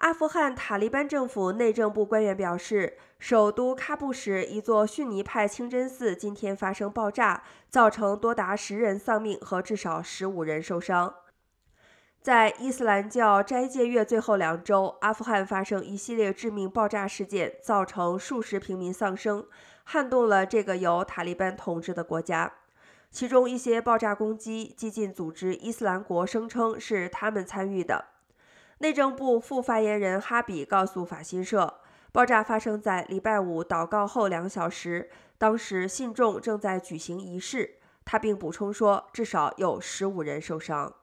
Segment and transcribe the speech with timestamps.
[0.00, 11.14] 阿富汗塔利班政府内政部官员表示，首都喀布什一座逊尼派清真寺今天发生爆炸，造成多达十人丧命和至少十五人受伤。
[12.22, 19.46] 在伊斯兰教斋戒月最后两周，阿富汗发生一系列致命爆炸事件，造成数十平民丧生，
[19.84, 22.54] 撼动了这个由塔利班统治的国家。
[23.10, 28.06] 其中一些爆炸攻击，激进组织伊斯兰国声称是他们参与的。
[28.82, 31.80] 内政部副发言人哈比告诉法新社，
[32.12, 37.74] 爆炸发生在礼拜五祷告后两小时，当时信众正在举行仪式。
[38.06, 40.94] 他并补充说，至少有十五人受伤。